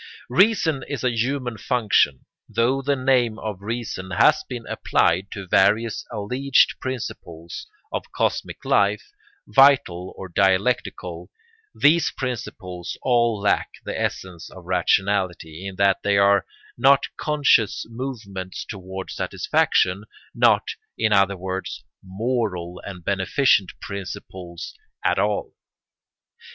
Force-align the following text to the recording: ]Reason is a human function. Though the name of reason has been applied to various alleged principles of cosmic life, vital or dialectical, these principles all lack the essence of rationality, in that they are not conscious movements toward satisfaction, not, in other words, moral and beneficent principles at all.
]Reason 0.41 0.83
is 0.87 1.03
a 1.03 1.15
human 1.15 1.59
function. 1.59 2.25
Though 2.49 2.81
the 2.81 2.95
name 2.95 3.37
of 3.37 3.61
reason 3.61 4.09
has 4.09 4.43
been 4.49 4.65
applied 4.65 5.27
to 5.33 5.45
various 5.45 6.07
alleged 6.11 6.77
principles 6.81 7.67
of 7.93 8.11
cosmic 8.11 8.65
life, 8.65 9.11
vital 9.45 10.11
or 10.17 10.27
dialectical, 10.27 11.29
these 11.75 12.09
principles 12.09 12.97
all 13.03 13.39
lack 13.39 13.69
the 13.83 13.95
essence 13.95 14.49
of 14.49 14.65
rationality, 14.65 15.67
in 15.67 15.75
that 15.75 15.99
they 16.03 16.17
are 16.17 16.47
not 16.79 17.03
conscious 17.15 17.85
movements 17.87 18.65
toward 18.65 19.11
satisfaction, 19.11 20.05
not, 20.33 20.67
in 20.97 21.13
other 21.13 21.37
words, 21.37 21.83
moral 22.03 22.81
and 22.85 23.05
beneficent 23.05 23.69
principles 23.81 24.73
at 25.05 25.19
all. 25.19 25.53